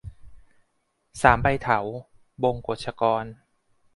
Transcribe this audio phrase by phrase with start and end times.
[1.21, 1.79] สามใบเถา-
[2.43, 3.25] บงกชกร